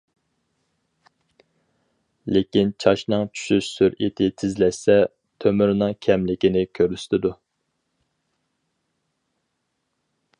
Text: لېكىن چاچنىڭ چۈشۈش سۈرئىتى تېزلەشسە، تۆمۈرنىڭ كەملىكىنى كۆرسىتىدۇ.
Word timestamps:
لېكىن 2.37 2.71
چاچنىڭ 2.83 3.27
چۈشۈش 3.39 3.69
سۈرئىتى 3.73 4.29
تېزلەشسە، 4.43 4.97
تۆمۈرنىڭ 5.45 5.95
كەملىكىنى 6.07 6.65
كۆرسىتىدۇ. 6.79 7.35